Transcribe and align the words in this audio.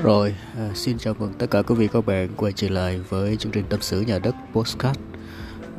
Dạ. 0.00 0.04
Rồi, 0.04 0.34
à, 0.56 0.70
xin 0.74 0.98
chào 0.98 1.14
mừng 1.18 1.32
tất 1.38 1.50
cả 1.50 1.62
quý 1.62 1.74
vị 1.74 1.88
các 1.92 2.06
bạn 2.06 2.28
quay 2.36 2.52
trở 2.52 2.68
lại 2.68 3.00
với 3.08 3.36
chương 3.36 3.52
trình 3.52 3.64
tâm 3.68 3.80
sự 3.82 4.00
nhà 4.00 4.18
đất 4.18 4.34
Postcard 4.52 5.00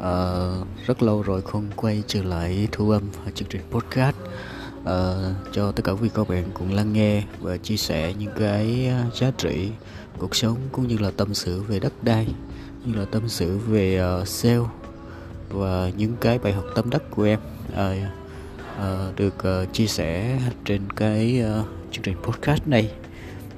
à, 0.02 0.14
Rất 0.86 1.04
lâu 1.04 1.22
rồi 1.22 1.42
không 1.42 1.68
quay 1.76 2.04
trở 2.08 2.24
lại 2.24 2.68
thu 2.72 2.90
âm 2.90 3.04
chương 3.36 3.48
trình 3.50 3.62
podcast. 3.72 4.16
À, 4.86 5.14
Cho 5.52 5.72
tất 5.72 5.84
cả 5.86 5.92
quý 5.92 5.98
vị 6.02 6.10
các 6.16 6.30
bạn 6.30 6.44
cùng 6.54 6.74
lắng 6.74 6.94
nghe 6.94 7.24
và 7.40 7.58
chia 7.58 7.78
sẻ 7.78 8.14
những 8.20 8.32
cái 8.40 8.88
à, 8.88 9.06
giá 9.14 9.32
trị 9.38 9.70
cuộc 10.18 10.36
sống 10.36 10.58
cũng 10.72 10.88
như 10.88 10.98
là 10.98 11.12
tâm 11.18 11.34
sự 11.34 11.62
về 11.62 11.80
đất 11.80 11.94
đai 12.04 12.28
Như 12.86 12.94
là 13.00 13.06
tâm 13.12 13.30
sự 13.30 13.58
về 13.58 14.04
uh, 14.22 14.28
sale 14.28 14.66
và 15.50 15.92
những 15.98 16.16
cái 16.22 16.40
bài 16.40 16.54
học 16.54 16.66
tâm 16.76 16.90
đắc 16.90 17.02
của 17.10 17.24
em. 17.24 17.40
À, 17.76 18.12
à, 18.78 19.12
Được 19.16 19.36
uh, 19.38 19.74
chia 19.74 19.88
sẻ 19.88 20.40
trên 20.66 20.82
cái 20.96 21.44
uh, 21.60 21.66
chương 21.92 22.04
trình 22.04 22.18
podcast 22.24 22.68
này 22.68 22.92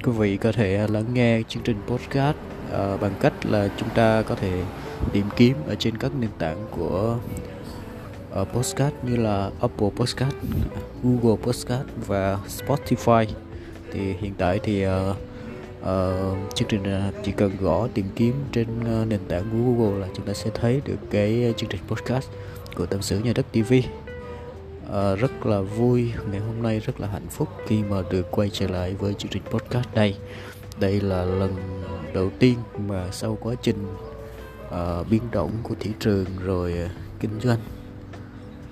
quý 0.03 0.11
vị 0.11 0.37
có 0.37 0.51
thể 0.51 0.75
à, 0.75 0.87
lắng 0.87 1.05
nghe 1.13 1.41
chương 1.47 1.63
trình 1.63 1.77
podcast 1.87 2.37
uh, 2.67 3.01
bằng 3.01 3.13
cách 3.19 3.45
là 3.45 3.69
chúng 3.77 3.89
ta 3.89 4.21
có 4.21 4.35
thể 4.35 4.63
tìm 5.11 5.25
kiếm 5.35 5.57
ở 5.67 5.75
trên 5.75 5.97
các 5.97 6.11
nền 6.19 6.29
tảng 6.39 6.65
của 6.71 7.17
uh, 8.41 8.47
podcast 8.53 8.93
như 9.03 9.15
là 9.15 9.49
Apple 9.61 9.89
Podcast, 9.95 10.35
Google 11.03 11.43
Podcast 11.43 11.87
và 12.07 12.37
Spotify. 12.47 13.25
Thì 13.91 14.13
hiện 14.13 14.33
tại 14.37 14.59
thì 14.63 14.85
uh, 14.87 14.91
uh, 15.81 16.55
chương 16.55 16.67
trình 16.67 16.83
chỉ 17.23 17.31
cần 17.31 17.51
gõ 17.59 17.87
tìm 17.93 18.05
kiếm 18.15 18.33
trên 18.51 18.67
uh, 18.79 19.07
nền 19.07 19.19
tảng 19.27 19.43
của 19.51 19.57
Google 19.57 19.99
là 19.99 20.07
chúng 20.15 20.25
ta 20.25 20.33
sẽ 20.33 20.49
thấy 20.53 20.81
được 20.85 20.97
cái 21.11 21.53
chương 21.57 21.69
trình 21.69 21.81
podcast 21.87 22.29
của 22.75 22.85
tâm 22.85 23.01
sự 23.01 23.19
nhà 23.19 23.31
đất 23.35 23.45
TV 23.51 23.73
à, 24.91 25.15
rất 25.15 25.45
là 25.45 25.61
vui 25.61 26.11
ngày 26.31 26.39
hôm 26.39 26.61
nay 26.63 26.79
rất 26.79 26.99
là 26.99 27.07
hạnh 27.07 27.27
phúc 27.29 27.49
khi 27.67 27.83
mà 27.83 27.97
được 28.09 28.31
quay 28.31 28.49
trở 28.49 28.67
lại 28.67 28.95
với 28.99 29.13
chương 29.13 29.31
trình 29.31 29.43
podcast 29.49 29.87
đây 29.93 30.15
đây 30.79 31.01
là 31.01 31.25
lần 31.25 31.55
đầu 32.13 32.31
tiên 32.39 32.57
mà 32.87 33.07
sau 33.11 33.37
quá 33.41 33.55
trình 33.61 33.87
uh, 34.67 35.09
biến 35.09 35.21
động 35.31 35.51
của 35.63 35.75
thị 35.79 35.91
trường 35.99 36.25
rồi 36.43 36.73
uh, 36.85 36.91
kinh 37.19 37.39
doanh 37.41 37.59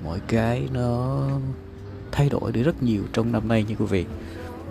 mọi 0.03 0.19
cái 0.27 0.67
nó 0.73 1.27
thay 2.11 2.29
đổi 2.29 2.51
đi 2.51 2.63
rất 2.63 2.83
nhiều 2.83 3.03
trong 3.13 3.31
năm 3.31 3.47
nay 3.47 3.63
nha 3.63 3.75
quý 3.79 3.85
vị. 3.85 4.05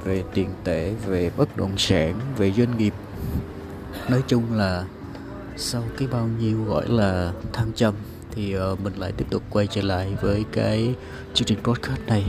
Về 0.05 0.25
tiền 0.35 0.49
tệ 0.65 0.95
về 1.07 1.31
bất 1.37 1.57
động 1.57 1.79
sản 1.79 2.21
về 2.37 2.53
doanh 2.53 2.79
nghiệp. 2.79 2.95
Nói 4.09 4.23
chung 4.27 4.43
là 4.53 4.85
sau 5.57 5.83
cái 5.99 6.09
bao 6.09 6.29
nhiêu 6.41 6.65
gọi 6.65 6.89
là 6.89 7.33
thăng 7.53 7.73
trầm 7.75 7.95
thì 8.35 8.57
uh, 8.59 8.81
mình 8.81 8.93
lại 8.97 9.13
tiếp 9.13 9.27
tục 9.31 9.43
quay 9.51 9.67
trở 9.67 9.83
lại 9.83 10.17
với 10.23 10.45
cái 10.53 10.95
chương 11.35 11.47
trình 11.47 11.59
podcast 11.63 12.01
này. 12.07 12.25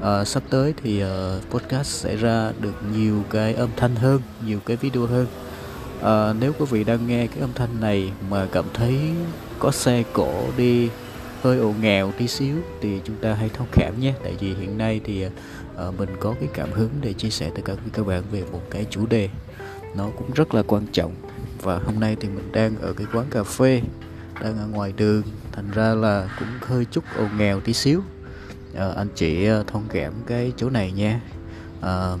Uh, 0.00 0.26
sắp 0.26 0.42
tới 0.50 0.74
thì 0.82 1.04
uh, 1.04 1.08
podcast 1.50 1.86
sẽ 1.86 2.16
ra 2.16 2.52
được 2.60 2.74
nhiều 2.96 3.22
cái 3.30 3.54
âm 3.54 3.68
thanh 3.76 3.96
hơn 3.96 4.20
nhiều 4.46 4.58
cái 4.66 4.76
video 4.76 5.06
hơn. 5.06 5.26
Uh, 6.00 6.36
nếu 6.40 6.52
quý 6.58 6.66
vị 6.70 6.84
đang 6.84 7.06
nghe 7.06 7.26
cái 7.26 7.40
âm 7.40 7.52
thanh 7.54 7.80
này 7.80 8.12
mà 8.30 8.46
cảm 8.52 8.64
thấy 8.74 8.98
có 9.58 9.70
xe 9.70 10.02
cổ 10.12 10.44
đi 10.56 10.88
hơi 11.42 11.58
ồn 11.58 11.74
nghèo 11.80 12.12
tí 12.18 12.28
xíu 12.28 12.56
thì 12.80 13.00
chúng 13.04 13.16
ta 13.16 13.34
hãy 13.34 13.48
thông 13.48 13.66
cảm 13.72 14.00
nhé. 14.00 14.14
Tại 14.24 14.36
vì 14.40 14.54
hiện 14.54 14.78
nay 14.78 15.00
thì 15.04 15.26
uh, 15.26 15.98
mình 15.98 16.08
có 16.20 16.34
cái 16.40 16.48
cảm 16.54 16.72
hứng 16.72 16.90
để 17.00 17.12
chia 17.12 17.30
sẻ 17.30 17.50
tất 17.54 17.62
cả 17.64 17.74
với 17.74 17.90
các 17.92 18.06
bạn 18.06 18.22
về 18.32 18.44
một 18.52 18.62
cái 18.70 18.86
chủ 18.90 19.06
đề 19.06 19.28
nó 19.96 20.08
cũng 20.18 20.30
rất 20.34 20.54
là 20.54 20.62
quan 20.62 20.86
trọng. 20.92 21.14
Và 21.62 21.78
hôm 21.78 22.00
nay 22.00 22.16
thì 22.20 22.28
mình 22.28 22.52
đang 22.52 22.78
ở 22.80 22.92
cái 22.92 23.06
quán 23.12 23.26
cà 23.30 23.42
phê 23.42 23.82
đang 24.40 24.58
ở 24.58 24.66
ngoài 24.66 24.92
đường. 24.96 25.22
Thành 25.52 25.70
ra 25.70 25.94
là 25.94 26.36
cũng 26.38 26.48
hơi 26.60 26.84
chút 26.84 27.04
ồn 27.16 27.28
nghèo 27.38 27.60
tí 27.60 27.72
xíu. 27.72 28.00
À, 28.76 28.88
anh 28.96 29.08
chị 29.14 29.46
ờ, 29.46 29.64
thông 29.66 29.84
cảm 29.92 30.12
cái 30.26 30.52
chỗ 30.56 30.70
này 30.70 30.92
nha. 30.92 31.20
À, 31.80 32.16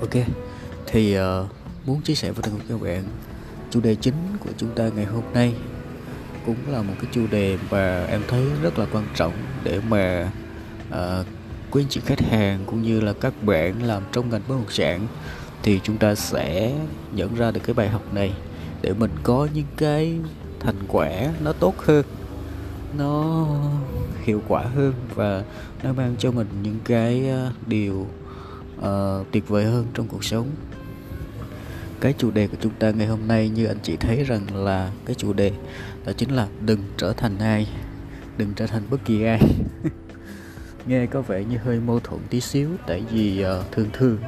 ok. 0.00 0.14
Thì 0.86 1.18
uh, 1.18 1.22
muốn 1.86 2.02
chia 2.02 2.14
sẻ 2.14 2.32
với 2.32 2.42
tất 2.42 2.50
cả 2.58 2.64
các 2.68 2.82
bạn 2.82 3.04
chủ 3.70 3.80
đề 3.80 3.94
chính 3.94 4.14
của 4.40 4.50
chúng 4.56 4.74
ta 4.74 4.88
ngày 4.96 5.04
hôm 5.04 5.22
nay 5.34 5.54
cũng 6.46 6.56
là 6.68 6.82
một 6.82 6.94
cái 7.00 7.10
chủ 7.12 7.26
đề 7.30 7.58
mà 7.70 8.04
em 8.04 8.22
thấy 8.28 8.44
rất 8.62 8.78
là 8.78 8.86
quan 8.92 9.04
trọng 9.14 9.32
để 9.64 9.80
mà 9.88 10.30
uh, 10.88 11.26
quý 11.70 11.82
anh 11.82 11.88
chị 11.88 12.00
khách 12.06 12.20
hàng 12.20 12.64
cũng 12.66 12.82
như 12.82 13.00
là 13.00 13.12
các 13.12 13.42
bạn 13.42 13.82
làm 13.82 14.02
trong 14.12 14.30
ngành 14.30 14.42
bất 14.48 14.54
động 14.54 14.70
sản. 14.70 15.06
Thì 15.62 15.80
chúng 15.82 15.98
ta 15.98 16.14
sẽ 16.14 16.72
nhận 17.12 17.34
ra 17.34 17.50
được 17.50 17.60
cái 17.64 17.74
bài 17.74 17.88
học 17.88 18.14
này 18.14 18.32
để 18.82 18.92
mình 18.92 19.10
có 19.22 19.48
những 19.54 19.66
cái 19.76 20.18
thành 20.62 20.78
quả 20.88 21.10
nó 21.44 21.52
tốt 21.52 21.74
hơn. 21.78 22.04
Nó 22.98 23.46
hiệu 24.24 24.42
quả 24.48 24.62
hơn 24.62 24.92
và 25.14 25.44
nó 25.82 25.92
mang 25.92 26.14
cho 26.18 26.30
mình 26.30 26.46
những 26.62 26.78
cái 26.84 27.28
ờ, 27.28 27.52
điều 27.66 28.06
uh, 28.78 29.26
tuyệt 29.32 29.48
vời 29.48 29.64
hơn 29.64 29.86
trong 29.94 30.08
cuộc 30.08 30.24
sống. 30.24 30.48
Cái 32.00 32.14
chủ 32.18 32.30
đề 32.30 32.46
của 32.46 32.56
chúng 32.60 32.72
ta 32.78 32.90
ngày 32.90 33.06
hôm 33.06 33.28
nay 33.28 33.48
như 33.48 33.64
anh 33.64 33.78
chị 33.82 33.96
thấy 33.96 34.24
rằng 34.24 34.64
là 34.64 34.92
cái 35.06 35.14
chủ 35.14 35.32
đề 35.32 35.52
đó 36.06 36.12
chính 36.16 36.30
là 36.30 36.48
đừng 36.60 36.80
trở 36.96 37.12
thành 37.12 37.38
ai 37.38 37.68
đừng 38.36 38.52
trở 38.56 38.66
thành 38.66 38.82
bất 38.90 39.04
kỳ 39.04 39.24
ai. 39.24 39.40
Nghe 40.86 41.06
có 41.06 41.22
vẻ 41.22 41.44
như 41.44 41.56
hơi 41.56 41.80
mâu 41.80 42.00
thuẫn 42.00 42.20
tí 42.30 42.40
xíu 42.40 42.68
tại 42.86 43.04
vì 43.10 43.44
uh, 43.44 43.72
thường 43.72 43.88
thường 43.92 44.18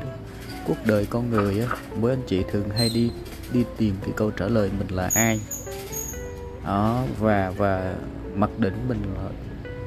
cuộc 0.66 0.76
đời 0.86 1.06
con 1.06 1.30
người 1.30 1.60
á 1.60 1.76
mỗi 2.00 2.10
anh 2.10 2.22
chị 2.26 2.42
thường 2.52 2.68
hay 2.68 2.90
đi 2.94 3.10
đi 3.52 3.64
tìm 3.76 3.94
cái 4.00 4.10
câu 4.16 4.30
trả 4.30 4.48
lời 4.48 4.70
mình 4.78 4.88
là 4.88 5.10
ai 5.14 5.40
đó 6.64 7.02
và 7.18 7.52
và 7.56 7.94
mặc 8.34 8.50
định 8.58 8.74
mình 8.88 9.02
là 9.16 9.28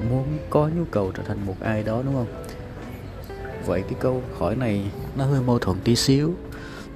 muốn 0.10 0.38
có 0.50 0.70
nhu 0.76 0.86
cầu 0.92 1.12
trở 1.12 1.24
thành 1.24 1.46
một 1.46 1.56
ai 1.62 1.84
đó 1.84 2.02
đúng 2.06 2.14
không? 2.14 2.44
Vậy 3.66 3.82
cái 3.82 3.96
câu 4.00 4.24
hỏi 4.38 4.56
này 4.56 4.92
nó 5.16 5.26
hơi 5.26 5.42
mâu 5.42 5.60
thuẫn 5.60 5.78
tí 5.84 5.96
xíu. 5.96 6.34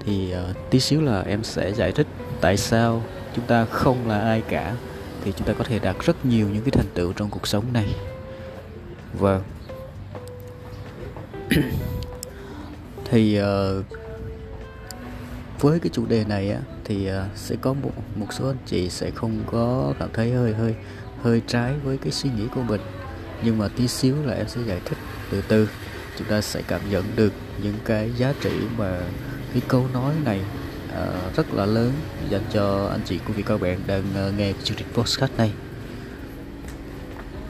Thì 0.05 0.33
uh, 0.49 0.57
tí 0.69 0.79
xíu 0.79 1.01
là 1.01 1.21
em 1.21 1.43
sẽ 1.43 1.73
giải 1.73 1.91
thích 1.91 2.07
tại 2.41 2.57
sao 2.57 3.01
chúng 3.35 3.45
ta 3.45 3.65
không 3.65 4.07
là 4.07 4.19
ai 4.19 4.41
cả. 4.49 4.75
Thì 5.23 5.33
chúng 5.37 5.47
ta 5.47 5.53
có 5.53 5.63
thể 5.63 5.79
đạt 5.79 5.95
rất 6.05 6.25
nhiều 6.25 6.47
những 6.53 6.63
cái 6.63 6.71
thành 6.71 6.89
tựu 6.93 7.13
trong 7.13 7.29
cuộc 7.29 7.47
sống 7.47 7.65
này. 7.73 7.95
Và 9.19 9.39
vâng. 9.39 9.43
thì 13.05 13.39
uh, 13.41 14.00
với 15.61 15.79
cái 15.79 15.89
chủ 15.93 16.05
đề 16.05 16.23
này 16.23 16.51
á 16.51 16.59
thì 16.83 17.05
ờ, 17.05 17.25
sẽ 17.35 17.55
có 17.61 17.73
một 17.73 17.91
một 18.15 18.27
số 18.31 18.47
anh 18.47 18.57
chị 18.65 18.89
sẽ 18.89 19.11
không 19.11 19.43
có 19.51 19.93
cảm 19.99 20.09
thấy 20.13 20.31
hơi 20.31 20.53
hơi 20.53 20.75
hơi 21.21 21.41
trái 21.47 21.73
với 21.83 21.97
cái 21.97 22.11
suy 22.11 22.29
nghĩ 22.29 22.47
của 22.55 22.61
mình. 22.61 22.81
Nhưng 23.43 23.57
mà 23.57 23.67
tí 23.67 23.87
xíu 23.87 24.15
là 24.25 24.33
em 24.33 24.47
sẽ 24.47 24.61
giải 24.67 24.81
thích 24.85 24.97
từ 25.31 25.41
từ. 25.47 25.69
Chúng 26.17 26.27
ta 26.27 26.41
sẽ 26.41 26.61
cảm 26.67 26.81
nhận 26.89 27.03
được 27.15 27.33
những 27.63 27.75
cái 27.85 28.11
giá 28.17 28.33
trị 28.41 28.51
mà 28.77 28.99
cái 29.53 29.61
câu 29.67 29.85
nói 29.93 30.13
này 30.25 30.41
uh, 30.89 31.35
rất 31.35 31.53
là 31.53 31.65
lớn 31.65 31.91
dành 32.29 32.43
cho 32.51 32.87
anh 32.91 33.01
chị 33.05 33.19
của 33.27 33.33
vị 33.33 33.43
các 33.43 33.61
bạn 33.61 33.79
đang 33.87 34.03
uh, 34.27 34.37
nghe 34.37 34.53
chương 34.63 34.77
trình 34.77 34.87
podcast 34.93 35.31
này. 35.37 35.51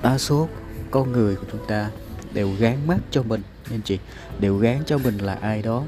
Đa 0.03 0.17
số 0.17 0.49
con 0.91 1.11
người 1.11 1.35
của 1.35 1.45
chúng 1.51 1.65
ta 1.67 1.89
đều 2.33 2.49
gán 2.59 2.87
mắt 2.87 2.97
cho 3.11 3.23
mình 3.23 3.41
anh 3.71 3.81
chị. 3.81 3.99
Đều 4.39 4.57
gán 4.57 4.77
cho 4.85 4.97
mình 4.97 5.17
là 5.17 5.37
ai 5.41 5.61
đó 5.61 5.83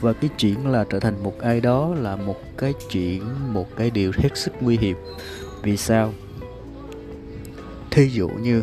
và 0.00 0.12
cái 0.12 0.30
chuyện 0.38 0.66
là 0.66 0.84
trở 0.90 1.00
thành 1.00 1.22
một 1.22 1.38
ai 1.40 1.60
đó 1.60 1.94
là 1.94 2.16
một 2.16 2.36
cái 2.56 2.74
chuyện, 2.90 3.22
một 3.52 3.76
cái 3.76 3.90
điều 3.90 4.12
hết 4.14 4.28
sức 4.34 4.52
nguy 4.60 4.76
hiểm. 4.76 4.96
Vì 5.62 5.76
sao? 5.76 6.12
Thí 7.90 8.08
dụ 8.08 8.28
như, 8.28 8.62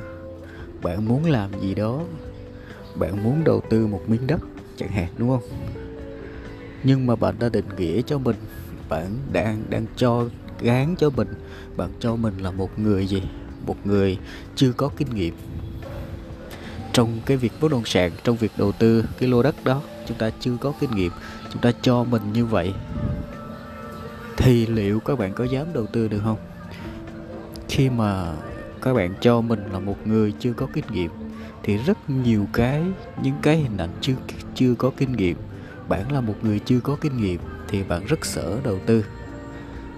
bạn 0.82 1.06
muốn 1.06 1.26
làm 1.26 1.50
gì 1.62 1.76
đó, 1.76 2.02
bạn 2.96 3.24
muốn 3.24 3.44
đầu 3.44 3.62
tư 3.70 3.88
một 3.88 4.02
miếng 4.08 4.28
đất 4.28 4.42
chẳng 4.78 4.90
hạn, 4.90 5.08
đúng 5.18 5.30
không? 5.30 5.44
Nhưng 6.84 7.06
mà 7.06 7.16
bạn 7.16 7.36
đã 7.40 7.50
định 7.50 7.66
nghĩa 7.78 8.02
cho 8.02 8.18
mình, 8.18 8.36
bạn 8.90 9.18
đang 9.34 9.64
đang 9.70 9.86
cho, 9.96 10.26
gán 10.62 10.96
cho 10.98 11.10
mình, 11.10 11.28
bạn 11.78 11.90
cho 12.00 12.16
mình 12.16 12.38
là 12.38 12.52
một 12.52 12.80
người 12.80 13.08
gì? 13.08 13.22
Một 13.66 13.88
người 13.88 14.18
chưa 14.56 14.72
có 14.72 14.90
kinh 14.98 15.16
nghiệm 15.16 15.34
trong 16.94 17.20
cái 17.26 17.38
việc 17.38 17.52
bất 17.62 17.72
động 17.72 17.86
sản, 17.86 18.12
trong 18.24 18.36
việc 18.36 18.52
đầu 18.58 18.72
tư 18.72 19.06
cái 19.20 19.30
lô 19.30 19.44
đất 19.44 19.56
đó 19.64 19.82
chúng 20.08 20.18
ta 20.18 20.30
chưa 20.40 20.58
có 20.62 20.74
kinh 20.80 20.92
nghiệm, 20.92 21.12
chúng 21.54 21.62
ta 21.62 21.72
cho 21.82 22.04
mình 22.04 22.34
như 22.34 22.46
vậy, 22.46 22.74
thì 24.38 24.66
liệu 24.66 25.00
các 25.00 25.20
bạn 25.20 25.34
có 25.34 25.44
dám 25.44 25.74
đầu 25.74 25.86
tư 25.86 26.08
được 26.08 26.22
không? 26.24 26.38
Khi 27.70 27.90
mà 27.90 28.34
các 28.82 28.94
bạn 28.94 29.14
cho 29.22 29.42
mình 29.42 29.64
là 29.74 29.80
một 29.80 30.08
người 30.08 30.34
chưa 30.40 30.54
có 30.54 30.68
kinh 30.74 30.86
nghiệm, 30.92 31.12
thì 31.64 31.78
rất 31.78 32.10
nhiều 32.10 32.48
cái, 32.54 32.82
những 33.24 33.36
cái 33.42 33.58
hình 33.58 33.78
ảnh 33.78 33.90
chưa 34.02 34.14
chưa 34.56 34.76
có 34.76 34.92
kinh 34.98 35.12
nghiệm. 35.12 35.38
Bạn 35.90 36.12
là 36.12 36.22
một 36.22 36.36
người 36.42 36.60
chưa 36.60 36.80
có 36.80 36.98
kinh 37.02 37.22
nghiệm 37.22 37.40
thì 37.68 37.84
bạn 37.84 38.06
rất 38.06 38.26
sợ 38.26 38.58
đầu 38.64 38.80
tư. 38.86 39.06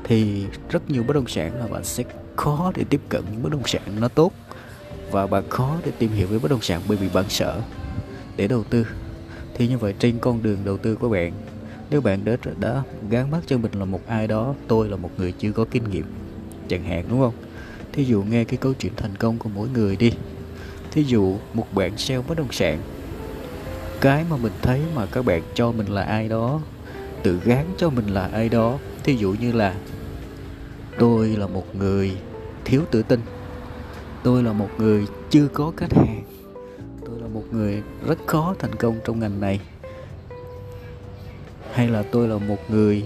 Thì 0.03 0.45
rất 0.69 0.89
nhiều 0.89 1.03
bất 1.03 1.13
động 1.13 1.27
sản 1.27 1.59
là 1.59 1.67
bạn 1.67 1.83
sẽ 1.83 2.03
khó 2.35 2.71
để 2.75 2.83
tiếp 2.89 3.01
cận 3.09 3.23
những 3.31 3.43
bất 3.43 3.51
động 3.51 3.65
sản 3.65 3.81
nó 3.99 4.07
tốt, 4.07 4.31
và 5.11 5.27
bạn 5.27 5.49
khó 5.49 5.75
để 5.85 5.91
tìm 5.91 6.11
hiểu 6.11 6.27
về 6.27 6.39
bất 6.39 6.51
động 6.51 6.61
sản 6.61 6.81
bởi 6.87 6.97
vì 6.97 7.09
bạn 7.13 7.25
sợ 7.29 7.61
để 8.37 8.47
đầu 8.47 8.63
tư 8.63 8.85
thì 9.57 9.67
như 9.67 9.77
vậy 9.77 9.93
trên 9.99 10.19
con 10.19 10.43
đường 10.43 10.57
đầu 10.65 10.77
tư 10.77 10.95
của 10.95 11.09
bạn, 11.09 11.33
nếu 11.89 12.01
bạn 12.01 12.25
đã 12.25 12.37
đã 12.59 12.83
gán 13.09 13.31
mắt 13.31 13.39
cho 13.45 13.57
mình 13.57 13.71
là 13.71 13.85
một 13.85 14.01
ai 14.07 14.27
đó, 14.27 14.55
tôi 14.67 14.89
là 14.89 14.95
một 14.95 15.09
người 15.17 15.31
chưa 15.31 15.51
có 15.51 15.65
kinh 15.71 15.89
nghiệm, 15.89 16.05
chẳng 16.67 16.83
hạn, 16.83 17.05
đúng 17.09 17.19
không? 17.19 17.33
Thí 17.93 18.03
dụ 18.03 18.23
nghe 18.23 18.43
cái 18.43 18.57
câu 18.57 18.73
chuyện 18.73 18.93
thành 18.97 19.15
công 19.15 19.37
của 19.37 19.49
mỗi 19.49 19.67
người 19.69 19.95
đi. 19.95 20.11
Thí 20.91 21.03
dụ 21.03 21.35
một 21.53 21.73
bạn 21.73 21.97
sale 21.97 22.21
bất 22.27 22.37
động 22.37 22.51
sản, 22.51 22.79
cái 24.01 24.25
mà 24.29 24.37
mình 24.37 24.53
thấy 24.61 24.81
mà 24.95 25.05
các 25.05 25.25
bạn 25.25 25.41
cho 25.53 25.71
mình 25.71 25.87
là 25.87 26.03
ai 26.03 26.29
đó, 26.29 26.61
tự 27.23 27.39
gán 27.45 27.65
cho 27.77 27.89
mình 27.89 28.07
là 28.07 28.27
ai 28.27 28.49
đó, 28.49 28.77
thí 29.03 29.15
dụ 29.15 29.35
như 29.39 29.51
là, 29.51 29.75
tôi 30.99 31.27
là 31.27 31.47
một 31.47 31.75
người 31.75 32.17
thiếu 32.65 32.81
tự 32.91 33.03
tin, 33.03 33.19
tôi 34.23 34.43
là 34.43 34.53
một 34.53 34.69
người 34.77 35.05
chưa 35.29 35.47
có 35.47 35.71
khách 35.77 35.93
hàng 35.93 36.23
người 37.51 37.83
rất 38.07 38.17
khó 38.27 38.55
thành 38.59 38.75
công 38.75 38.99
trong 39.05 39.19
ngành 39.19 39.41
này. 39.41 39.59
Hay 41.71 41.87
là 41.87 42.03
tôi 42.11 42.27
là 42.27 42.37
một 42.37 42.57
người 42.69 43.05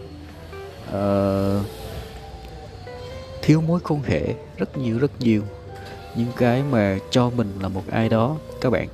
uh, 0.90 1.66
thiếu 3.42 3.62
mối 3.62 3.80
quan 3.84 4.04
hệ 4.04 4.34
rất 4.58 4.78
nhiều 4.78 5.00
rất 5.00 5.12
nhiều. 5.20 5.44
Những 6.16 6.32
cái 6.38 6.64
mà 6.72 6.98
cho 7.12 7.30
mình 7.30 7.54
là 7.62 7.68
một 7.68 7.84
ai 7.92 8.10
đó. 8.10 8.38
Các 8.62 8.70
bạn 8.70 8.88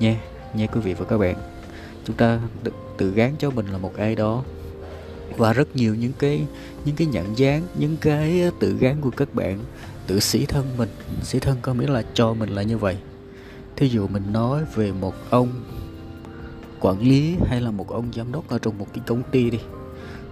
nha 0.00 0.20
nha 0.54 0.66
quý 0.66 0.80
vị 0.80 0.94
và 0.94 1.04
các 1.04 1.18
bạn. 1.18 1.34
Chúng 2.04 2.16
ta 2.16 2.40
tự 2.96 3.10
gán 3.10 3.34
cho 3.38 3.50
mình 3.50 3.66
là 3.66 3.78
một 3.78 3.96
ai 3.96 4.14
đó. 4.14 4.44
Và 5.36 5.52
rất 5.52 5.76
nhiều 5.76 5.94
những 5.94 6.12
cái 6.18 6.42
những 6.84 6.96
cái 6.96 7.06
nhận 7.06 7.38
dáng 7.38 7.62
những 7.74 7.96
cái 8.00 8.50
tự 8.60 8.76
gán 8.80 9.00
của 9.00 9.10
các 9.10 9.34
bạn 9.34 9.58
tự 10.06 10.20
sĩ 10.20 10.46
thân 10.46 10.66
mình. 10.76 10.88
Sĩ 11.22 11.38
thân 11.38 11.56
có 11.62 11.74
nghĩa 11.74 11.86
là 11.86 12.02
cho 12.14 12.34
mình 12.34 12.48
là 12.48 12.62
như 12.62 12.78
vậy 12.78 12.96
thí 13.80 13.88
dụ 13.88 14.06
mình 14.08 14.32
nói 14.32 14.64
về 14.74 14.92
một 14.92 15.14
ông 15.30 15.48
quản 16.80 17.00
lý 17.00 17.36
hay 17.46 17.60
là 17.60 17.70
một 17.70 17.88
ông 17.88 18.04
giám 18.12 18.32
đốc 18.32 18.48
ở 18.48 18.58
trong 18.58 18.78
một 18.78 18.86
cái 18.94 19.04
công 19.06 19.22
ty 19.22 19.50
đi 19.50 19.58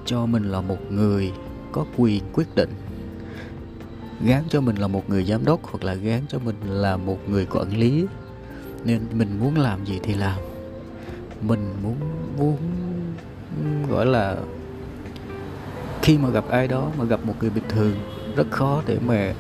cho 0.07 0.27
mình 0.27 0.51
là 0.51 0.61
một 0.61 0.93
người 0.93 1.33
có 1.73 1.85
quyền 1.97 2.23
quyết 2.33 2.55
định 2.55 2.71
gán 4.25 4.43
cho 4.49 4.61
mình 4.61 4.77
là 4.77 4.89
một 4.89 5.11
người 5.11 5.25
giám 5.25 5.45
đốc 5.45 5.61
hoặc 5.63 5.85
là 5.85 5.95
gán 5.95 6.21
cho 6.29 6.39
mình 6.39 6.55
là 6.63 6.97
một 6.97 7.19
người 7.29 7.47
quản 7.47 7.77
lý 7.77 8.07
nên 8.85 9.01
mình 9.13 9.39
muốn 9.41 9.59
làm 9.59 9.87
gì 9.87 10.01
thì 10.03 10.15
làm. 10.15 10.41
Mình 11.41 11.75
muốn 11.83 11.97
muốn 12.39 12.57
gọi 13.89 14.07
là 14.07 14.37
khi 16.03 16.19
mà 16.19 16.29
gặp 16.29 16.45
ai 16.49 16.69
đó 16.69 16.91
mà 16.99 17.05
gặp 17.05 17.21
một 17.25 17.35
người 17.41 17.51
bình 17.51 17.65
thường 17.69 17.95
rất 18.37 18.47
khó 18.51 18.83
để 18.87 18.99
mà 19.07 19.35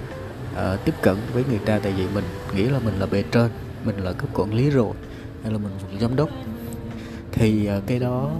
uh, 0.52 0.84
tiếp 0.84 0.94
cận 1.02 1.16
với 1.32 1.44
người 1.50 1.58
ta 1.58 1.78
tại 1.78 1.92
vì 1.92 2.06
mình 2.14 2.24
nghĩ 2.54 2.62
là 2.62 2.78
mình 2.78 2.94
là 2.98 3.06
bề 3.06 3.22
trên 3.22 3.50
mình 3.88 4.04
là 4.04 4.12
cấp 4.12 4.28
quản 4.34 4.54
lý 4.54 4.70
rồi, 4.70 4.94
hay 5.42 5.52
là 5.52 5.58
mình 5.58 5.72
là 5.92 6.00
giám 6.00 6.16
đốc. 6.16 6.28
Thì 7.32 7.66
à, 7.66 7.80
cái 7.86 7.98
đó 7.98 8.30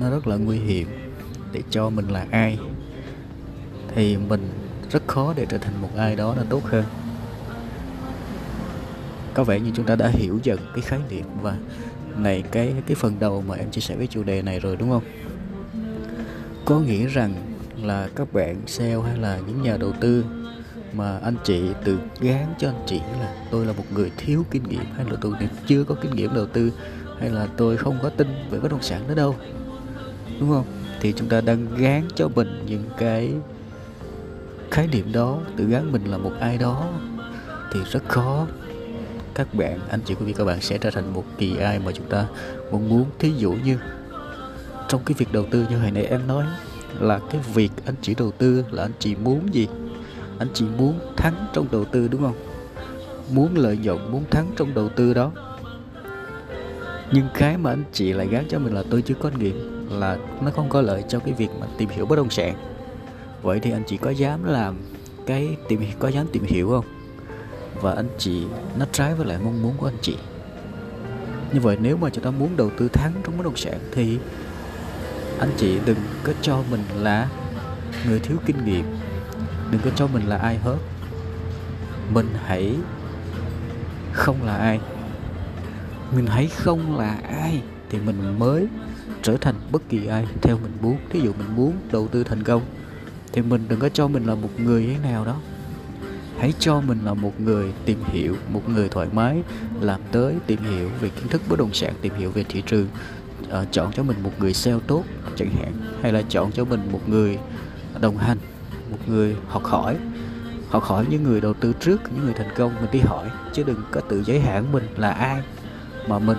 nó 0.00 0.10
rất 0.10 0.26
là 0.26 0.36
nguy 0.36 0.58
hiểm 0.58 0.88
để 1.52 1.62
cho 1.70 1.90
mình 1.90 2.08
là 2.08 2.26
ai. 2.30 2.58
Thì 3.94 4.16
mình 4.16 4.48
rất 4.90 5.02
khó 5.06 5.34
để 5.36 5.46
trở 5.48 5.58
thành 5.58 5.82
một 5.82 5.88
ai 5.96 6.16
đó 6.16 6.34
là 6.34 6.44
tốt 6.50 6.64
hơn. 6.64 6.84
Có 9.34 9.44
vẻ 9.44 9.60
như 9.60 9.70
chúng 9.74 9.86
ta 9.86 9.96
đã 9.96 10.08
hiểu 10.08 10.38
dần 10.42 10.58
cái 10.74 10.82
khái 10.82 11.00
niệm 11.10 11.24
và 11.42 11.56
này, 12.16 12.42
cái 12.50 12.74
cái 12.86 12.94
phần 12.94 13.16
đầu 13.20 13.44
mà 13.48 13.54
em 13.54 13.70
chia 13.70 13.80
sẻ 13.80 13.96
với 13.96 14.06
chủ 14.06 14.22
đề 14.22 14.42
này 14.42 14.60
rồi, 14.60 14.76
đúng 14.76 14.90
không? 14.90 15.02
Có 16.64 16.80
nghĩa 16.80 17.06
rằng 17.06 17.34
là 17.82 18.08
các 18.16 18.32
bạn 18.32 18.56
sale 18.66 19.00
hay 19.06 19.18
là 19.18 19.40
những 19.46 19.62
nhà 19.62 19.76
đầu 19.76 19.92
tư 20.00 20.24
mà 20.92 21.18
anh 21.18 21.36
chị 21.44 21.62
tự 21.84 21.98
gán 22.20 22.46
cho 22.58 22.68
anh 22.68 22.82
chị 22.86 23.00
là 23.20 23.34
tôi 23.50 23.66
là 23.66 23.72
một 23.72 23.84
người 23.94 24.10
thiếu 24.16 24.44
kinh 24.50 24.62
nghiệm 24.68 24.84
hay 24.96 25.04
là 25.10 25.16
tôi 25.20 25.32
chưa 25.66 25.84
có 25.84 25.94
kinh 25.94 26.16
nghiệm 26.16 26.34
đầu 26.34 26.46
tư 26.46 26.72
hay 27.20 27.30
là 27.30 27.46
tôi 27.56 27.76
không 27.76 27.98
có 28.02 28.08
tin 28.08 28.28
về 28.50 28.60
bất 28.60 28.70
động 28.70 28.82
sản 28.82 29.08
nữa 29.08 29.14
đâu, 29.14 29.36
đúng 30.40 30.50
không? 30.50 30.64
Thì 31.00 31.12
chúng 31.16 31.28
ta 31.28 31.40
đang 31.40 31.66
gán 31.76 32.08
cho 32.14 32.28
mình 32.28 32.64
những 32.66 32.84
cái 32.98 33.32
khái 34.70 34.86
niệm 34.86 35.12
đó, 35.12 35.38
tự 35.56 35.64
gán 35.64 35.92
mình 35.92 36.04
là 36.04 36.18
một 36.18 36.32
ai 36.40 36.58
đó 36.58 36.88
thì 37.72 37.80
rất 37.90 38.08
khó. 38.08 38.46
Các 39.34 39.54
bạn, 39.54 39.80
anh 39.90 40.00
chị 40.04 40.14
quý 40.14 40.26
vị, 40.26 40.32
các 40.32 40.44
bạn 40.44 40.60
sẽ 40.60 40.78
trở 40.78 40.90
thành 40.90 41.14
một 41.14 41.24
kỳ 41.38 41.56
ai 41.56 41.78
mà 41.78 41.92
chúng 41.92 42.08
ta 42.08 42.26
mong 42.72 42.88
muốn. 42.88 43.04
Thí 43.18 43.32
dụ 43.36 43.52
như 43.64 43.78
trong 44.88 45.00
cái 45.04 45.14
việc 45.18 45.32
đầu 45.32 45.46
tư 45.50 45.66
như 45.70 45.78
hồi 45.78 45.90
nãy 45.90 46.04
em 46.04 46.26
nói 46.26 46.44
là 47.00 47.20
cái 47.30 47.40
việc 47.54 47.70
anh 47.86 47.94
chị 48.02 48.14
đầu 48.14 48.30
tư 48.30 48.64
là 48.70 48.82
anh 48.82 48.92
chị 48.98 49.14
muốn 49.14 49.54
gì? 49.54 49.68
Anh 50.42 50.48
chỉ 50.54 50.64
muốn 50.78 51.00
thắng 51.16 51.46
trong 51.52 51.66
đầu 51.72 51.84
tư, 51.84 52.08
đúng 52.08 52.22
không? 52.22 52.34
Muốn 53.30 53.56
lợi 53.56 53.76
nhuận, 53.76 54.12
muốn 54.12 54.24
thắng 54.30 54.50
trong 54.56 54.74
đầu 54.74 54.88
tư 54.88 55.14
đó. 55.14 55.32
Nhưng 57.12 57.28
cái 57.34 57.56
mà 57.56 57.70
anh 57.70 57.84
chị 57.92 58.12
lại 58.12 58.26
gán 58.26 58.44
cho 58.48 58.58
mình 58.58 58.74
là 58.74 58.82
tôi 58.90 59.02
chưa 59.02 59.14
có 59.14 59.30
kinh 59.30 59.38
nghiệm, 59.38 59.86
là 60.00 60.18
nó 60.40 60.50
không 60.50 60.68
có 60.68 60.80
lợi 60.80 61.04
cho 61.08 61.18
cái 61.18 61.34
việc 61.34 61.48
mà 61.60 61.66
tìm 61.78 61.88
hiểu 61.88 62.06
bất 62.06 62.16
động 62.16 62.30
sản. 62.30 62.54
Vậy 63.42 63.60
thì 63.60 63.70
anh 63.70 63.82
chị 63.86 63.96
có 63.96 64.10
dám 64.10 64.44
làm 64.44 64.76
cái 65.26 65.56
tìm, 65.68 65.80
có 65.98 66.08
dám 66.08 66.26
tìm 66.32 66.44
hiểu 66.44 66.68
không? 66.68 66.84
Và 67.80 67.92
anh 67.92 68.08
chị, 68.18 68.42
nó 68.78 68.86
trái 68.92 69.14
với 69.14 69.26
lại 69.26 69.38
mong 69.44 69.62
muốn 69.62 69.74
của 69.78 69.88
anh 69.88 69.98
chị. 70.02 70.16
Như 71.52 71.60
vậy 71.60 71.76
nếu 71.80 71.96
mà 71.96 72.10
chúng 72.10 72.24
ta 72.24 72.30
muốn 72.30 72.56
đầu 72.56 72.70
tư 72.78 72.88
thắng 72.88 73.12
trong 73.24 73.36
bất 73.36 73.44
động 73.44 73.56
sản 73.56 73.78
thì 73.92 74.18
anh 75.38 75.50
chị 75.56 75.78
đừng 75.86 75.98
có 76.24 76.32
cho 76.42 76.62
mình 76.70 76.82
là 76.96 77.28
người 78.08 78.18
thiếu 78.18 78.36
kinh 78.46 78.64
nghiệm 78.64 78.84
đừng 79.72 79.80
có 79.84 79.90
cho 79.96 80.06
mình 80.06 80.22
là 80.26 80.36
ai 80.36 80.58
hết. 80.58 80.76
Mình 82.14 82.26
hãy 82.46 82.74
không 84.12 84.42
là 84.42 84.56
ai. 84.56 84.80
Mình 86.16 86.26
hãy 86.26 86.46
không 86.46 86.98
là 86.98 87.18
ai 87.22 87.62
thì 87.90 87.98
mình 87.98 88.38
mới 88.38 88.66
trở 89.22 89.36
thành 89.36 89.54
bất 89.72 89.82
kỳ 89.88 90.06
ai 90.06 90.26
theo 90.42 90.58
mình 90.58 90.72
muốn. 90.80 90.96
Thí 91.10 91.20
dụ 91.20 91.32
mình 91.38 91.56
muốn 91.56 91.72
đầu 91.92 92.08
tư 92.08 92.24
thành 92.24 92.42
công 92.42 92.62
thì 93.32 93.42
mình 93.42 93.64
đừng 93.68 93.80
có 93.80 93.88
cho 93.88 94.08
mình 94.08 94.26
là 94.26 94.34
một 94.34 94.50
người 94.60 94.86
thế 94.86 95.10
nào 95.10 95.24
đó. 95.24 95.40
Hãy 96.38 96.52
cho 96.58 96.80
mình 96.80 96.98
là 97.04 97.14
một 97.14 97.40
người 97.40 97.72
tìm 97.84 97.98
hiểu 98.04 98.36
một 98.52 98.68
người 98.68 98.88
thoải 98.88 99.08
mái 99.12 99.42
làm 99.80 100.00
tới 100.12 100.34
tìm 100.46 100.60
hiểu 100.70 100.90
về 101.00 101.08
kiến 101.08 101.28
thức 101.28 101.42
bất 101.48 101.58
động 101.58 101.74
sản 101.74 101.94
tìm 102.00 102.14
hiểu 102.14 102.30
về 102.30 102.44
thị 102.48 102.62
trường. 102.66 102.88
Uh, 103.42 103.72
chọn 103.72 103.92
cho 103.92 104.02
mình 104.02 104.16
một 104.22 104.32
người 104.38 104.54
sale 104.54 104.78
tốt 104.86 105.04
chẳng 105.36 105.50
hạn 105.50 105.72
hay 106.02 106.12
là 106.12 106.22
chọn 106.28 106.52
cho 106.52 106.64
mình 106.64 106.80
một 106.92 107.08
người 107.08 107.38
đồng 108.00 108.16
hành 108.16 108.38
một 108.92 108.98
người 109.06 109.36
học 109.48 109.64
hỏi 109.64 109.96
học 110.70 110.82
hỏi 110.82 111.06
những 111.08 111.22
người 111.22 111.40
đầu 111.40 111.54
tư 111.54 111.72
trước, 111.80 112.00
những 112.14 112.24
người 112.24 112.34
thành 112.34 112.50
công, 112.56 112.74
mình 112.80 112.90
đi 112.92 112.98
hỏi, 112.98 113.30
chứ 113.52 113.62
đừng 113.62 113.82
có 113.90 114.00
tự 114.00 114.24
giới 114.24 114.40
hạn 114.40 114.72
mình 114.72 114.88
là 114.96 115.10
ai, 115.10 115.42
mà 116.08 116.18
mình 116.18 116.38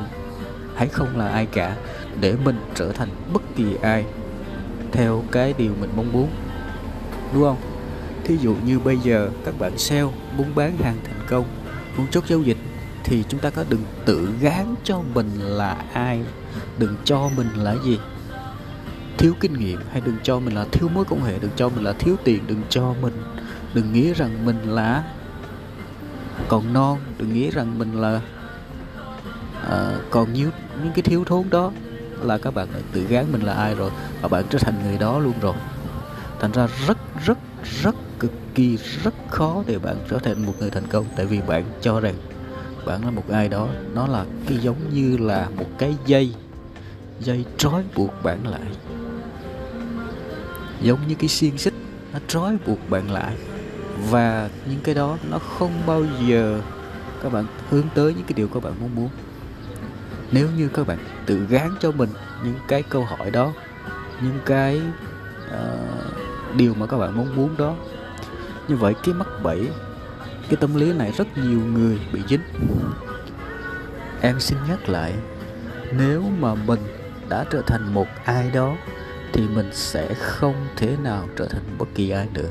hãy 0.76 0.88
không 0.88 1.18
là 1.18 1.28
ai 1.28 1.46
cả, 1.46 1.78
để 2.20 2.36
mình 2.46 2.56
trở 2.76 2.92
thành 2.92 3.10
bất 3.34 3.42
kỳ 3.56 3.66
ai 3.82 4.06
theo 4.92 5.24
cái 5.32 5.54
điều 5.58 5.72
mình 5.80 5.90
mong 5.96 6.12
muốn, 6.12 6.30
đúng 7.34 7.44
không? 7.44 7.58
Thí 8.24 8.38
dụ 8.38 8.56
như 8.66 8.80
bây 8.80 8.98
giờ 8.98 9.30
các 9.46 9.60
bạn 9.60 9.78
sale 9.78 10.08
muốn 10.38 10.56
bán 10.56 10.78
hàng 10.78 10.98
thành 11.04 11.28
công, 11.30 11.46
muốn 11.98 12.08
chốt 12.12 12.24
giao 12.28 12.40
dịch, 12.40 12.58
thì 13.04 13.24
chúng 13.30 13.40
ta 13.40 13.50
có 13.50 13.64
đừng 13.70 13.84
tự 14.06 14.30
gán 14.42 14.76
cho 14.84 15.02
mình 15.14 15.30
là 15.40 15.78
ai, 15.94 16.22
đừng 16.78 16.96
cho 17.04 17.30
mình 17.38 17.48
là 17.56 17.76
gì 17.86 18.00
thiếu 19.24 19.34
kinh 19.40 19.54
nghiệm 19.54 19.80
hay 19.92 20.02
đừng 20.02 20.18
cho 20.24 20.40
mình 20.40 20.56
là 20.56 20.66
thiếu 20.72 20.90
mối 20.94 21.06
quan 21.10 21.22
hệ 21.22 21.40
đừng 21.40 21.52
cho 21.56 21.70
mình 21.70 21.84
là 21.84 21.94
thiếu 21.94 22.16
tiền 22.24 22.44
đừng 22.48 22.62
cho 22.70 22.94
mình 23.02 23.14
đừng 23.74 23.94
nghĩ 23.94 24.14
rằng 24.14 24.46
mình 24.46 24.58
là 24.66 25.04
còn 26.48 26.74
non 26.74 27.00
đừng 27.18 27.34
nghĩ 27.34 27.50
rằng 27.50 27.80
mình 27.80 28.02
là 28.02 28.22
uh, 29.68 30.02
còn 30.10 30.34
nhiều 30.34 30.50
những 30.84 30.94
cái 30.94 31.02
thiếu 31.02 31.24
thốn 31.24 31.50
đó. 31.50 31.72
Là 32.22 32.38
các 32.38 32.54
bạn 32.54 32.68
tự 32.92 33.06
gán 33.10 33.26
mình 33.32 33.42
là 33.42 33.54
ai 33.54 33.76
rồi 33.76 33.92
và 34.22 34.28
bạn 34.28 34.44
trở 34.50 34.60
thành 34.60 34.84
người 34.84 34.98
đó 34.98 35.20
luôn 35.20 35.34
rồi. 35.42 35.56
Thành 36.40 36.52
ra 36.52 36.68
rất 36.88 36.98
rất 37.26 37.38
rất 37.82 37.96
cực 38.20 38.32
kỳ 38.56 38.78
rất 39.04 39.14
khó 39.30 39.64
để 39.68 39.80
bạn 39.80 39.96
trở 40.10 40.20
thành 40.20 40.46
một 40.46 40.54
người 40.60 40.70
thành 40.70 40.88
công. 40.88 41.06
Tại 41.16 41.26
vì 41.26 41.42
bạn 41.42 41.64
cho 41.82 42.00
rằng 42.00 42.16
bạn 42.86 43.06
là 43.06 43.12
một 43.12 43.30
ai 43.32 43.50
đó 43.50 43.68
nó 43.94 44.08
là 44.08 44.26
cái 44.48 44.58
giống 44.58 44.94
như 44.94 45.18
là 45.18 45.50
một 45.58 45.68
cái 45.78 45.96
dây 46.06 46.34
dây 47.20 47.46
trói 47.58 47.84
buộc 47.96 48.24
bạn 48.24 48.48
lại 48.48 48.62
giống 50.84 51.08
như 51.08 51.16
cái 51.16 51.30
xiên 51.30 51.58
xích 51.58 51.74
nó 52.14 52.20
trói 52.28 52.58
buộc 52.66 52.90
bạn 52.90 53.12
lại. 53.12 53.38
Và 54.10 54.50
những 54.70 54.80
cái 54.84 54.96
đó 54.96 55.18
nó 55.30 55.40
không 55.40 55.72
bao 55.86 56.04
giờ 56.28 56.62
các 57.24 57.34
bạn 57.34 57.46
hướng 57.70 57.86
tới 57.96 58.14
những 58.14 58.24
cái 58.24 58.34
điều 58.36 58.48
các 58.48 58.64
bạn 58.64 58.74
mong 58.82 58.96
muốn. 58.96 59.10
Nếu 60.32 60.50
như 60.58 60.70
các 60.70 60.88
bạn 60.88 60.98
tự 61.26 61.46
gán 61.50 61.70
cho 61.80 61.92
mình 61.92 62.10
những 62.44 62.56
cái 62.68 62.84
câu 62.84 63.06
hỏi 63.06 63.32
đó 63.32 63.54
những 64.22 64.40
cái 64.46 64.82
uh, 65.48 66.56
điều 66.56 66.74
mà 66.74 66.86
các 66.86 66.98
bạn 66.98 67.18
mong 67.18 67.36
muốn 67.36 67.58
đó 67.58 67.76
như 68.68 68.76
vậy 68.76 68.94
cái 69.04 69.14
mắc 69.14 69.28
bẫy 69.44 69.68
cái 70.50 70.56
tâm 70.60 70.76
lý 70.76 70.94
này 70.94 71.14
rất 71.18 71.38
nhiều 71.38 71.60
người 71.74 72.00
bị 72.14 72.22
dính. 72.30 72.42
Em 74.22 74.40
xin 74.40 74.58
nhắc 74.70 74.90
lại 74.90 75.14
nếu 75.92 76.24
mà 76.40 76.56
mình 76.56 76.80
đã 77.30 77.46
trở 77.50 77.62
thành 77.68 77.94
một 77.94 78.08
ai 78.26 78.52
đó 78.52 78.76
thì 79.34 79.42
mình 79.48 79.70
sẽ 79.72 80.14
không 80.14 80.68
thể 80.78 80.96
nào 81.04 81.28
trở 81.38 81.46
thành 81.46 81.76
bất 81.78 81.86
kỳ 81.96 82.10
ai 82.10 82.28
nữa. 82.34 82.50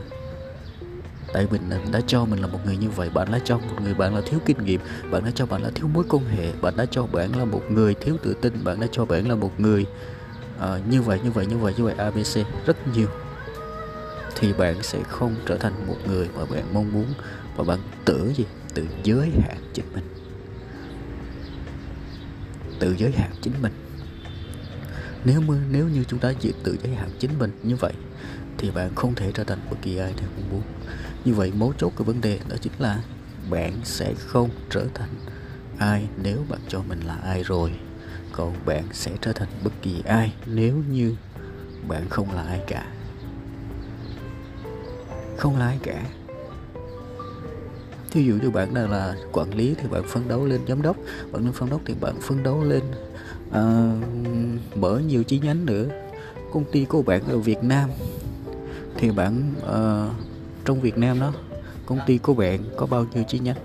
Tại 1.33 1.47
mình 1.51 1.71
đã 1.93 2.01
cho 2.07 2.25
mình 2.25 2.41
là 2.41 2.47
một 2.47 2.59
người 2.65 2.77
như 2.77 2.91
vậy 2.91 3.11
bạn 3.11 3.33
đã 3.33 3.39
cho 3.45 3.59
một 3.59 3.83
người 3.83 3.95
bạn 3.95 4.15
là 4.15 4.21
thiếu 4.27 4.41
kinh 4.47 4.65
nghiệm 4.65 4.81
bạn 5.11 5.25
đã 5.25 5.31
cho 5.35 5.47
bạn 5.47 5.62
là 5.62 5.71
thiếu 5.75 5.89
mối 5.89 6.05
quan 6.09 6.25
hệ 6.25 6.53
bạn 6.61 6.77
đã 6.77 6.87
cho 6.91 7.07
bạn 7.07 7.37
là 7.37 7.45
một 7.45 7.62
người 7.71 7.95
thiếu 7.95 8.17
tự 8.23 8.35
tin 8.35 8.65
bạn 8.65 8.81
đã 8.81 8.87
cho 8.93 9.05
bạn 9.05 9.29
là 9.29 9.35
một 9.35 9.61
người 9.61 9.87
uh, 10.57 10.87
như 10.89 11.03
vậy 11.03 11.21
như 11.25 11.31
vậy 11.31 11.47
như 11.47 11.57
vậy 11.57 11.75
như 11.77 11.85
vậy 11.85 11.95
abc 11.99 12.67
rất 12.67 12.89
nhiều. 12.95 13.09
Thì 14.37 14.53
bạn 14.53 14.83
sẽ 14.83 15.03
không 15.03 15.35
trở 15.47 15.57
thành 15.57 15.87
một 15.87 15.97
người 16.07 16.29
mà 16.37 16.45
bạn 16.45 16.65
mong 16.75 16.93
muốn 16.93 17.07
và 17.57 17.65
bạn 17.65 17.79
tự 18.05 18.33
gì? 18.37 18.45
Tự 18.75 18.87
giới 19.05 19.31
hạn 19.49 19.57
chính 19.73 19.85
mình. 19.95 20.05
Tự 22.79 22.95
giới 22.99 23.12
hạn 23.12 23.31
chính 23.41 23.53
mình 23.62 23.73
nếu 25.25 25.43
nếu 25.71 25.88
như 25.88 26.05
chúng 26.05 26.19
ta 26.21 26.33
chỉ 26.41 26.52
tự 26.64 26.76
giới 26.83 26.95
hạn 26.95 27.11
chính 27.19 27.38
mình 27.38 27.50
như 27.62 27.76
vậy, 27.76 27.93
thì 28.59 28.71
bạn 28.71 28.95
không 28.95 29.14
thể 29.14 29.33
trở 29.33 29.45
thành 29.45 29.59
bất 29.71 29.76
kỳ 29.83 29.97
ai 29.97 30.12
theo 30.17 30.29
mong 30.37 30.50
muốn 30.50 30.62
như 31.25 31.35
vậy, 31.35 31.52
mấu 31.55 31.73
chốt 31.79 31.93
của 31.97 32.05
vấn 32.05 32.21
đề 32.21 32.38
đó 32.49 32.57
chính 32.61 32.73
là 32.79 33.02
bạn 33.50 33.73
sẽ 33.85 34.14
không 34.19 34.50
trở 34.71 34.85
thành 34.95 35.11
ai 35.79 36.09
nếu 36.23 36.45
bạn 36.49 36.61
cho 36.69 36.83
mình 36.88 37.00
là 37.00 37.14
ai 37.14 37.43
rồi. 37.43 37.73
Còn 38.33 38.55
bạn 38.67 38.85
sẽ 38.93 39.12
trở 39.21 39.33
thành 39.33 39.49
bất 39.64 39.73
kỳ 39.83 40.02
ai 40.07 40.35
nếu 40.47 40.83
như 40.91 41.17
bạn 41.88 42.09
không 42.09 42.35
là 42.35 42.43
ai 42.43 42.61
cả. 42.67 42.87
Không 45.38 45.57
là 45.57 45.67
ai 45.67 45.79
cả 45.83 46.02
thí 48.12 48.25
dụ 48.25 48.35
như 48.42 48.50
bạn 48.50 48.75
đang 48.75 48.90
là 48.90 49.14
quản 49.33 49.54
lý 49.54 49.75
thì 49.78 49.88
bạn 49.88 50.02
phấn 50.09 50.28
đấu 50.28 50.47
lên 50.47 50.61
giám 50.69 50.83
đốc. 50.83 50.97
Bạn 51.33 51.45
lên 51.45 51.52
phấn 51.52 51.71
đấu 51.71 51.81
thì 51.85 51.95
bạn 52.00 52.21
phấn 52.21 52.42
đấu 52.42 52.64
lên 52.64 52.83
uh, 53.49 54.76
mở 54.76 54.99
nhiều 54.99 55.25
chi 55.25 55.38
nhánh 55.38 55.66
nữa. 55.66 55.87
Công 56.52 56.64
ty 56.73 56.85
của 56.85 57.02
bạn 57.02 57.23
ở 57.28 57.38
Việt 57.38 57.62
Nam 57.62 57.90
thì 58.97 59.11
bạn 59.11 59.54
uh, 59.59 60.14
trong 60.64 60.81
Việt 60.81 60.99
Nam 60.99 61.21
đó 61.21 61.33
công 61.87 61.99
ty 62.07 62.19
của 62.19 62.35
bạn 62.35 62.64
có 62.76 62.87
bao 62.87 63.07
nhiêu 63.14 63.25
chi 63.28 63.38
nhánh 63.38 63.57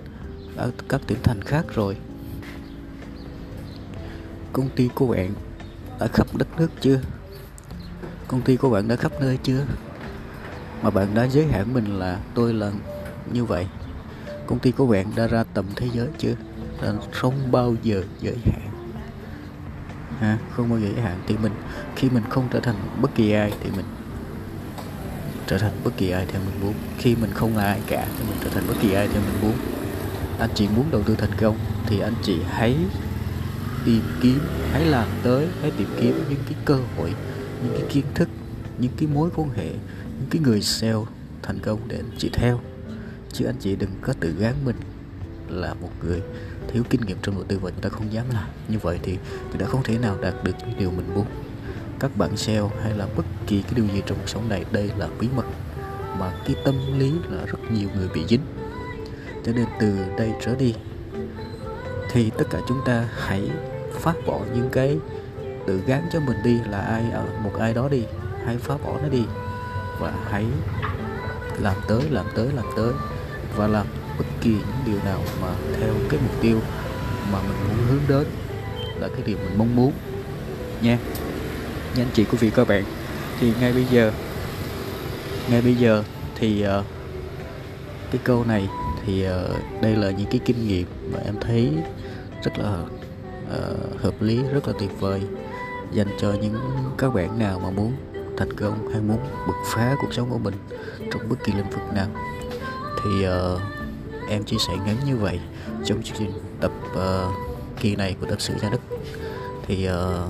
ở 0.56 0.72
các 0.90 1.02
tỉnh 1.08 1.20
thành 1.24 1.42
khác 1.42 1.66
rồi? 1.76 1.98
Công 4.54 4.70
ty 4.76 4.90
của 4.96 5.08
bạn 5.08 5.34
đã 6.00 6.08
khắp 6.08 6.28
đất 6.36 6.48
nước 6.58 6.72
chưa? 6.82 7.00
Công 8.28 8.42
ty 8.42 8.58
của 8.58 8.70
bạn 8.70 8.88
đã 8.88 8.96
khắp 8.96 9.12
nơi 9.22 9.38
chưa? 9.44 9.66
Mà 10.82 10.90
bạn 10.90 11.14
đã 11.14 11.28
giới 11.28 11.46
hạn 11.46 11.74
mình 11.74 12.00
là 12.00 12.20
tôi 12.34 12.54
là 12.54 12.72
như 13.34 13.46
vậy 13.46 13.68
công 14.48 14.60
ty 14.60 14.72
của 14.72 14.88
bạn 14.88 15.12
đã 15.16 15.28
ra 15.28 15.44
tầm 15.54 15.66
thế 15.76 15.88
giới 15.94 16.08
chưa? 16.18 16.36
Là 16.82 16.94
không 17.12 17.52
bao 17.52 17.76
giờ 17.84 18.04
giới 18.22 18.38
hạn. 18.46 18.70
Ha 20.20 20.38
không 20.52 20.70
bao 20.70 20.80
giờ 20.80 20.88
giới 20.96 21.04
hạn. 21.04 21.20
Thì 21.28 21.36
mình, 21.38 21.52
khi 21.96 22.10
mình 22.10 22.24
không 22.30 22.48
trở 22.52 22.60
thành 22.60 22.76
bất 23.02 23.16
kỳ 23.16 23.32
ai 23.32 23.54
thì 23.64 23.70
mình 23.76 23.86
trở 25.48 25.58
thành 25.58 25.72
bất 25.84 25.92
kỳ 25.98 26.10
ai 26.10 26.26
theo 26.26 26.42
mình 26.42 26.62
muốn. 26.62 26.74
Khi 26.98 27.16
mình 27.16 27.32
không 27.34 27.58
là 27.58 27.64
ai 27.64 27.82
cả 27.88 28.08
thì 28.18 28.24
mình 28.30 28.38
trở 28.44 28.50
thành 28.50 28.64
bất 28.68 28.76
kỳ 28.82 28.94
ai 28.94 29.08
theo 29.08 29.22
mình 29.22 29.42
muốn. 29.42 29.54
Anh 30.40 30.50
chị 30.56 30.68
muốn 30.76 30.86
đầu 30.92 31.04
tư 31.04 31.16
thành 31.16 31.38
công 31.40 31.58
thì 31.86 32.00
anh 32.00 32.16
chị 32.24 32.38
hãy 32.50 32.76
tìm 33.86 34.02
kiếm, 34.22 34.40
hãy 34.72 34.86
làm 34.86 35.08
tới, 35.24 35.48
hãy 35.62 35.72
tìm 35.78 35.88
kiếm 36.02 36.24
những 36.30 36.40
cái 36.46 36.56
cơ 36.66 36.80
hội, 36.98 37.14
những 37.64 37.74
cái 37.74 37.90
kiến 37.90 38.06
thức, 38.16 38.30
những 38.78 38.92
cái 38.98 39.10
mối 39.14 39.30
quan 39.36 39.50
hệ, 39.50 39.70
những 40.20 40.30
cái 40.30 40.42
người 40.42 40.62
sale 40.62 41.06
thành 41.42 41.60
công 41.60 41.80
để 41.88 41.98
anh 41.98 42.12
chị 42.18 42.30
theo 42.34 42.60
chứ 43.34 43.46
anh 43.46 43.56
chị 43.60 43.76
đừng 43.76 43.90
có 44.02 44.14
tự 44.20 44.36
gán 44.40 44.54
mình 44.66 44.76
là 45.50 45.74
một 45.74 45.90
người 46.04 46.22
thiếu 46.68 46.84
kinh 46.90 47.02
nghiệm 47.02 47.18
trong 47.22 47.36
đầu 47.36 47.44
tư 47.44 47.60
và 47.60 47.70
chúng 47.72 47.82
ta 47.82 47.90
không 47.90 48.14
dám 48.14 48.26
làm. 48.34 48.50
Như 48.68 48.78
vậy 48.82 49.00
thì 49.04 49.18
chúng 49.52 49.62
ta 49.62 49.68
không 49.68 49.84
thể 49.84 49.98
nào 49.98 50.18
đạt 50.22 50.34
được 50.44 50.56
những 50.60 50.80
điều 50.80 50.92
mình 50.92 51.14
muốn. 51.16 51.26
Các 52.00 52.18
bạn 52.18 52.38
sale 52.38 52.70
hay 52.84 52.94
là 52.98 53.08
bất 53.18 53.26
kỳ 53.48 53.62
cái 53.62 53.74
điều 53.76 53.86
gì 53.86 54.02
trong 54.06 54.18
cuộc 54.18 54.30
sống 54.30 54.50
này, 54.50 54.66
đây 54.72 54.92
là 54.98 55.08
bí 55.20 55.28
mật 55.36 55.46
mà 56.20 56.34
cái 56.46 56.56
tâm 56.66 56.76
lý 57.00 57.12
là 57.30 57.46
rất 57.46 57.60
nhiều 57.72 57.90
người 57.96 58.08
bị 58.14 58.26
dính. 58.30 58.42
Cho 59.46 59.52
nên 59.54 59.66
từ 59.80 59.98
đây 60.18 60.34
trở 60.42 60.56
đi, 60.56 60.76
thì 62.12 62.30
tất 62.38 62.46
cả 62.50 62.60
chúng 62.68 62.82
ta 62.86 63.10
hãy 63.18 63.50
phát 63.92 64.16
bỏ 64.26 64.40
những 64.56 64.70
cái 64.72 64.98
tự 65.68 65.82
gán 65.86 66.04
cho 66.14 66.20
mình 66.20 66.38
đi 66.44 66.60
là 66.70 66.80
ai 66.80 67.12
ở 67.12 67.26
một 67.44 67.52
ai 67.60 67.74
đó 67.74 67.90
đi. 67.90 68.04
Hãy 68.46 68.58
phá 68.58 68.78
bỏ 68.78 69.00
nó 69.02 69.10
đi 69.10 69.24
và 70.00 70.14
hãy 70.30 70.46
làm 71.60 71.76
tới 71.88 72.02
làm 72.10 72.26
tới 72.36 72.52
làm 72.54 72.66
tới 72.76 72.94
và 73.56 73.68
làm 73.68 73.88
bất 74.18 74.26
kỳ 74.42 74.50
những 74.50 74.86
điều 74.86 75.00
nào 75.06 75.22
mà 75.42 75.48
theo 75.80 75.94
cái 76.10 76.20
mục 76.24 76.42
tiêu 76.42 76.60
mà 77.32 77.40
mình 77.42 77.58
muốn 77.68 77.88
hướng 77.90 78.02
đến 78.08 78.28
là 79.00 79.08
cái 79.08 79.22
điều 79.26 79.38
mình 79.38 79.58
mong 79.58 79.76
muốn. 79.76 79.92
Nha. 80.82 80.98
Nha 81.96 82.04
anh 82.04 82.12
chị 82.14 82.24
quý 82.24 82.38
vị 82.42 82.52
các 82.56 82.68
bạn 82.68 82.84
thì 83.40 83.54
ngay 83.60 83.74
bây 83.74 83.86
giờ 83.86 84.12
ngay 85.50 85.62
bây 85.62 85.76
giờ 85.76 86.04
thì 86.36 86.66
uh, 86.80 86.86
cái 88.12 88.22
câu 88.24 88.44
này 88.44 88.70
thì 89.06 89.28
uh, 89.28 89.82
đây 89.82 89.96
là 89.96 90.12
những 90.12 90.30
cái 90.32 90.40
kinh 90.46 90.68
nghiệm 90.68 90.88
mà 91.14 91.20
em 91.26 91.36
thấy 91.42 91.74
rất 92.44 92.52
là 92.58 92.82
uh, 92.82 94.02
hợp 94.02 94.22
lý 94.22 94.44
rất 94.44 94.68
là 94.68 94.74
tuyệt 94.80 95.00
vời 95.00 95.22
dành 95.92 96.08
cho 96.20 96.34
những 96.34 96.56
các 96.98 97.14
bạn 97.14 97.40
nào 97.40 97.60
mà 97.60 97.70
muốn 97.70 97.94
thành 98.38 98.54
công 98.54 98.90
hay 98.92 99.02
muốn 99.02 99.18
bứt 99.48 99.54
phá 99.66 99.96
cuộc 100.02 100.14
sống 100.14 100.30
của 100.30 100.38
mình 100.38 100.54
trong 101.12 101.30
bất 101.30 101.44
kỳ 101.44 101.54
lĩnh 101.54 101.70
vực 101.70 101.94
nào 101.94 102.08
thì 103.04 103.28
uh, 103.28 103.62
em 104.30 104.44
chia 104.44 104.58
sẻ 104.68 104.74
ngắn 104.86 104.96
như 105.06 105.18
vậy 105.18 105.40
trong 105.86 106.04
chương 106.04 106.18
trình 106.20 106.32
tập 106.62 106.72
uh, 106.94 107.34
kỳ 107.80 107.96
này 107.96 108.16
của 108.22 108.28
tập 108.28 108.36
sự 108.40 108.54
Gia 108.62 108.70
Đức. 108.70 108.82
thì 109.68 109.90
uh, 109.90 110.30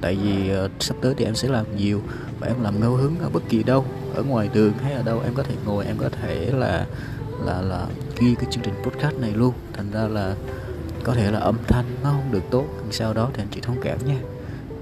tại 0.00 0.18
vì 0.22 0.52
uh, 0.64 0.70
sắp 0.80 0.96
tới 1.00 1.14
thì 1.16 1.24
em 1.24 1.34
sẽ 1.34 1.48
làm 1.48 1.76
nhiều 1.76 2.02
và 2.40 2.46
em 2.46 2.62
làm 2.62 2.80
ngẫu 2.80 2.94
hứng 2.94 3.18
ở 3.18 3.28
bất 3.28 3.42
kỳ 3.48 3.62
đâu 3.62 3.84
ở 4.14 4.22
ngoài 4.22 4.50
đường 4.54 4.72
hay 4.82 4.92
ở 4.92 5.02
đâu 5.02 5.20
em 5.24 5.34
có 5.34 5.42
thể 5.42 5.54
ngồi 5.64 5.86
em 5.86 5.96
có 5.98 6.08
thể 6.08 6.50
là 6.52 6.86
là 7.44 7.62
là 7.62 7.86
ghi 8.18 8.34
cái 8.34 8.46
chương 8.50 8.62
trình 8.62 8.74
podcast 8.82 9.16
này 9.16 9.32
luôn. 9.32 9.54
Thành 9.72 9.90
ra 9.90 10.08
là 10.08 10.34
có 11.04 11.14
thể 11.14 11.30
là 11.30 11.38
âm 11.38 11.56
thanh 11.68 11.84
nó 12.02 12.10
không 12.10 12.32
được 12.32 12.42
tốt 12.50 12.66
sau 12.90 13.12
đó 13.12 13.30
thì 13.34 13.42
anh 13.42 13.48
chị 13.50 13.60
thông 13.60 13.80
cảm 13.82 13.98
nha. 14.06 14.18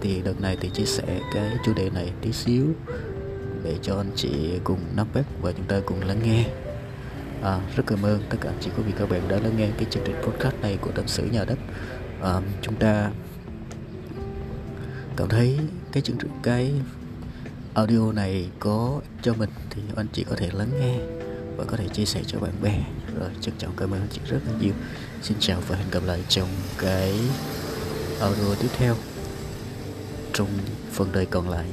Thì 0.01 0.23
đợt 0.25 0.41
này 0.41 0.57
thì 0.61 0.71
chia 0.71 0.85
sẻ 0.85 1.21
cái 1.35 1.53
chủ 1.65 1.73
đề 1.75 1.91
này 1.91 2.13
tí 2.21 2.33
xíu 2.33 2.67
để 3.65 3.75
cho 3.83 3.97
anh 3.97 4.11
chị 4.17 4.31
cùng 4.65 4.79
nắm 4.97 5.07
bắt 5.15 5.25
và 5.43 5.53
chúng 5.53 5.67
ta 5.67 5.81
cùng 5.87 6.01
lắng 6.07 6.21
nghe 6.23 6.45
à, 7.43 7.61
rất 7.77 7.83
cảm 7.87 8.03
ơn 8.03 8.23
tất 8.31 8.39
cả 8.41 8.51
anh 8.51 8.59
chị 8.61 8.71
quý 8.77 8.83
vị 8.83 8.93
các 8.99 9.11
bạn 9.11 9.29
đã 9.29 9.37
lắng 9.37 9.57
nghe 9.57 9.69
cái 9.77 9.87
chương 9.91 10.03
trình 10.07 10.17
podcast 10.23 10.55
này 10.63 10.79
của 10.81 10.91
tâm 10.91 11.09
sử 11.09 11.25
nhà 11.25 11.45
đất. 11.45 11.59
À, 12.23 12.41
chúng 12.63 12.75
ta 12.75 13.11
cảm 15.17 15.29
thấy 15.29 15.59
cái 15.93 16.03
chương 16.03 16.17
trình 16.19 16.31
cái 16.43 16.73
audio 17.75 18.13
này 18.13 18.51
có 18.61 19.01
cho 19.23 19.35
mình 19.35 19.51
thì 19.71 19.83
anh 19.97 20.07
chị 20.13 20.25
có 20.31 20.37
thể 20.37 20.51
lắng 20.53 20.71
nghe 20.81 20.99
và 21.57 21.65
có 21.65 21.77
thể 21.77 21.89
chia 21.89 22.05
sẻ 22.05 22.23
cho 22.27 22.39
bạn 22.39 22.53
bè. 22.63 22.85
Rồi 23.21 23.31
trân 23.41 23.55
trọng 23.59 23.73
cảm 23.77 23.91
ơn 23.91 24.01
anh 24.01 24.09
chị 24.13 24.21
rất 24.27 24.41
là 24.47 24.53
nhiều. 24.61 24.75
Xin 25.23 25.37
chào 25.41 25.61
và 25.69 25.77
hẹn 25.77 25.91
gặp 25.91 26.03
lại 26.07 26.25
trong 26.29 26.49
cái 26.79 27.15
audio 28.21 28.55
tiếp 28.61 28.69
theo 28.79 28.97
trong 30.33 30.49
phần 30.93 31.09
đời 31.13 31.27
còn 31.27 31.49
lại. 31.49 31.67